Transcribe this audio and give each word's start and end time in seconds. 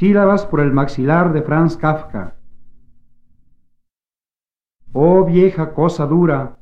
Sílabas 0.00 0.46
por 0.46 0.60
el 0.60 0.72
maxilar 0.72 1.34
de 1.34 1.42
Franz 1.42 1.76
Kafka. 1.76 2.36
Oh 4.94 5.26
vieja 5.26 5.74
cosa 5.74 6.06
dura, 6.06 6.56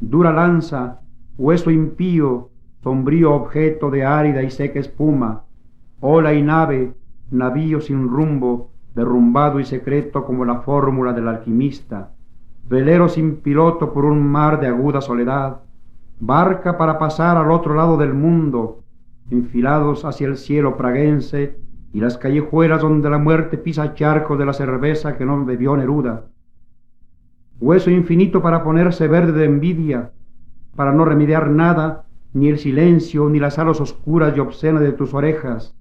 dura 0.00 0.32
lanza, 0.32 1.02
hueso 1.36 1.70
impío, 1.70 2.48
sombrío 2.82 3.34
objeto 3.34 3.90
de 3.90 4.06
árida 4.06 4.42
y 4.42 4.50
seca 4.50 4.80
espuma, 4.80 5.42
ola 6.00 6.32
y 6.32 6.42
nave, 6.42 6.94
navío 7.30 7.82
sin 7.82 8.08
rumbo, 8.08 8.70
derrumbado 8.94 9.60
y 9.60 9.66
secreto 9.66 10.24
como 10.24 10.46
la 10.46 10.60
fórmula 10.60 11.12
del 11.12 11.28
alquimista, 11.28 12.12
velero 12.70 13.10
sin 13.10 13.42
piloto 13.42 13.92
por 13.92 14.06
un 14.06 14.26
mar 14.26 14.60
de 14.60 14.68
aguda 14.68 15.02
soledad, 15.02 15.60
barca 16.20 16.78
para 16.78 16.98
pasar 16.98 17.36
al 17.36 17.50
otro 17.50 17.74
lado 17.74 17.98
del 17.98 18.14
mundo, 18.14 18.82
enfilados 19.30 20.06
hacia 20.06 20.26
el 20.26 20.38
cielo 20.38 20.78
praguense 20.78 21.67
y 21.92 22.00
las 22.00 22.18
callejuelas 22.18 22.82
donde 22.82 23.08
la 23.10 23.18
muerte 23.18 23.58
pisa 23.58 23.94
charcos 23.94 24.38
de 24.38 24.46
la 24.46 24.52
cerveza 24.52 25.16
que 25.16 25.24
no 25.24 25.44
bebió 25.44 25.76
Neruda. 25.76 26.26
Hueso 27.60 27.90
infinito 27.90 28.42
para 28.42 28.62
ponerse 28.62 29.08
verde 29.08 29.32
de 29.32 29.46
envidia, 29.46 30.12
para 30.76 30.92
no 30.92 31.04
remediar 31.04 31.50
nada, 31.50 32.04
ni 32.32 32.48
el 32.48 32.58
silencio, 32.58 33.28
ni 33.28 33.38
las 33.38 33.58
alas 33.58 33.80
oscuras 33.80 34.36
y 34.36 34.40
obscenas 34.40 34.82
de 34.82 34.92
tus 34.92 35.14
orejas, 35.14 35.74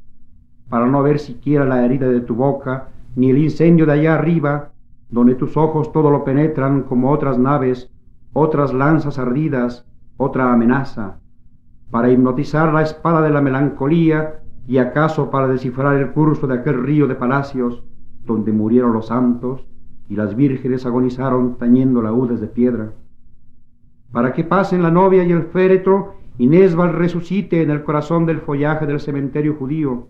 para 0.69 0.87
no 0.87 1.03
ver 1.03 1.19
siquiera 1.19 1.65
la 1.65 1.85
herida 1.85 2.07
de 2.07 2.21
tu 2.21 2.35
boca, 2.35 2.87
ni 3.15 3.29
el 3.29 3.37
incendio 3.37 3.85
de 3.85 3.93
allá 3.93 4.15
arriba, 4.15 4.71
donde 5.09 5.35
tus 5.35 5.55
ojos 5.55 5.91
todo 5.91 6.09
lo 6.09 6.23
penetran 6.23 6.83
como 6.83 7.11
otras 7.11 7.37
naves, 7.37 7.91
otras 8.33 8.73
lanzas 8.73 9.19
ardidas, 9.19 9.85
otra 10.17 10.51
amenaza, 10.51 11.19
para 11.91 12.09
hipnotizar 12.09 12.73
la 12.73 12.81
espada 12.81 13.21
de 13.21 13.29
la 13.29 13.41
melancolía 13.41 14.41
y 14.67 14.79
acaso 14.79 15.31
para 15.31 15.47
descifrar 15.47 15.95
el 15.95 16.11
curso 16.11 16.45
de 16.45 16.55
aquel 16.55 16.83
río 16.83 17.07
de 17.07 17.15
palacios 17.15 17.83
donde 18.25 18.51
murieron 18.51 18.91
los 18.91 19.07
santos 19.07 19.65
y 20.09 20.15
las 20.15 20.35
vírgenes 20.35 20.85
agonizaron 20.85 21.57
tañendo 21.57 22.01
laúdes 22.01 22.41
de 22.41 22.47
piedra. 22.47 22.91
Para 24.11 24.33
que 24.33 24.43
pasen 24.43 24.83
la 24.83 24.91
novia 24.91 25.23
y 25.23 25.31
el 25.31 25.43
féretro 25.43 26.15
y 26.37 26.47
Nesbal 26.47 26.93
resucite 26.93 27.61
en 27.61 27.71
el 27.71 27.83
corazón 27.83 28.25
del 28.25 28.41
follaje 28.41 28.85
del 28.85 28.99
cementerio 28.99 29.55
judío, 29.55 30.09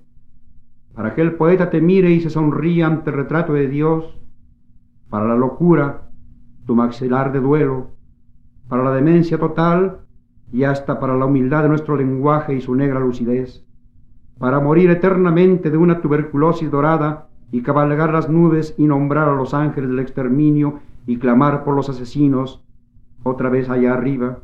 para 0.94 1.14
que 1.14 1.21
el 1.21 1.33
poeta 1.36 1.69
te 1.69 1.80
mire 1.80 2.09
y 2.09 2.21
se 2.21 2.31
sonría 2.31 2.88
ante 2.88 3.11
el 3.11 3.16
retrato 3.16 3.53
de 3.53 3.67
Dios, 3.67 4.17
para 5.09 5.27
la 5.27 5.36
locura, 5.36 6.09
tu 6.66 6.75
maxilar 6.75 7.31
de 7.31 7.39
duelo, 7.39 7.92
para 8.67 8.83
la 8.83 8.92
demencia 8.92 9.38
total 9.38 9.99
y 10.52 10.64
hasta 10.64 10.99
para 10.99 11.16
la 11.16 11.25
humildad 11.25 11.64
de 11.64 11.69
nuestro 11.69 11.95
lenguaje 11.95 12.55
y 12.55 12.61
su 12.61 12.75
negra 12.75 12.99
lucidez, 12.99 13.67
para 14.39 14.59
morir 14.59 14.89
eternamente 14.89 15.69
de 15.71 15.77
una 15.77 16.02
tuberculosis 16.02 16.69
dorada 16.69 17.27
y 17.52 17.61
cabalgar 17.61 18.11
las 18.11 18.30
nubes 18.30 18.75
y 18.77 18.85
nombrar 18.85 19.30
a 19.30 19.35
los 19.35 19.53
ángeles 19.53 19.89
del 19.89 19.99
exterminio 19.99 20.80
y 21.05 21.17
clamar 21.17 21.63
por 21.63 21.75
los 21.75 21.89
asesinos, 21.89 22.63
otra 23.23 23.49
vez 23.49 23.69
allá 23.69 23.93
arriba, 23.93 24.39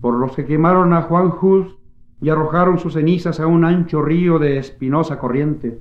por 0.00 0.14
los 0.14 0.34
que 0.34 0.44
quemaron 0.44 0.92
a 0.92 1.02
Juan 1.02 1.32
Hus 1.40 1.76
y 2.20 2.30
arrojaron 2.30 2.78
sus 2.78 2.94
cenizas 2.94 3.40
a 3.40 3.46
un 3.46 3.64
ancho 3.64 4.02
río 4.02 4.38
de 4.38 4.58
espinosa 4.58 5.18
corriente, 5.18 5.80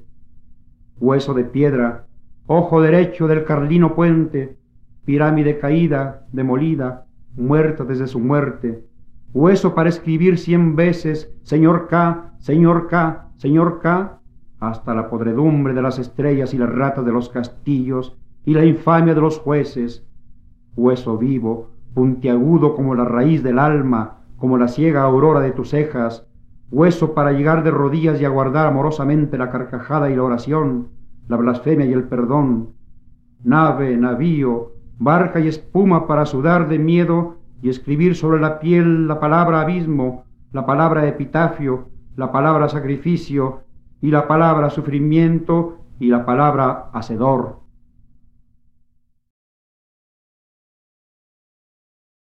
hueso 0.99 1.33
de 1.33 1.43
piedra, 1.43 2.05
ojo 2.45 2.81
derecho 2.81 3.27
del 3.27 3.43
carlino 3.43 3.95
puente, 3.95 4.57
pirámide 5.05 5.57
caída, 5.57 6.27
demolida, 6.31 7.05
muerta 7.35 7.83
desde 7.85 8.07
su 8.07 8.19
muerte, 8.19 8.83
hueso 9.33 9.75
para 9.75 9.89
escribir 9.89 10.37
cien 10.37 10.75
veces, 10.75 11.33
Señor 11.43 11.87
K, 11.87 12.33
Señor 12.39 12.87
K, 12.87 13.29
Señor 13.37 13.79
K, 13.79 14.19
hasta 14.59 14.93
la 14.93 15.09
podredumbre 15.09 15.73
de 15.73 15.81
las 15.81 15.99
estrellas 15.99 16.53
y 16.53 16.57
las 16.57 16.69
ratas 16.69 17.05
de 17.05 17.11
los 17.11 17.29
castillos 17.29 18.17
y 18.45 18.53
la 18.53 18.65
infamia 18.65 19.13
de 19.13 19.21
los 19.21 19.39
jueces, 19.39 20.05
hueso 20.75 21.17
vivo, 21.17 21.71
puntiagudo 21.93 22.75
como 22.75 22.95
la 22.95 23.05
raíz 23.05 23.43
del 23.43 23.59
alma, 23.59 24.19
como 24.37 24.57
la 24.57 24.67
ciega 24.67 25.03
aurora 25.03 25.41
de 25.41 25.51
tus 25.51 25.69
cejas, 25.69 26.27
hueso 26.71 27.13
para 27.13 27.31
llegar 27.31 27.63
de 27.63 27.71
rodillas 27.71 28.21
y 28.21 28.25
aguardar 28.25 28.67
amorosamente 28.67 29.37
la 29.37 29.51
carcajada 29.51 30.09
y 30.09 30.15
la 30.15 30.23
oración, 30.23 30.89
la 31.27 31.37
blasfemia 31.37 31.85
y 31.85 31.93
el 31.93 32.03
perdón, 32.03 32.69
nave, 33.43 33.95
navío, 33.97 34.73
barca 34.97 35.39
y 35.39 35.47
espuma 35.47 36.07
para 36.07 36.25
sudar 36.25 36.67
de 36.67 36.79
miedo 36.79 37.36
y 37.61 37.69
escribir 37.69 38.15
sobre 38.15 38.39
la 38.39 38.59
piel 38.59 39.07
la 39.07 39.19
palabra 39.19 39.61
abismo, 39.61 40.23
la 40.51 40.65
palabra 40.65 41.07
epitafio, 41.07 41.89
la 42.15 42.31
palabra 42.31 42.69
sacrificio 42.69 43.61
y 44.01 44.11
la 44.11 44.27
palabra 44.27 44.69
sufrimiento 44.69 45.77
y 45.99 46.07
la 46.07 46.25
palabra 46.25 46.89
hacedor. 46.93 47.66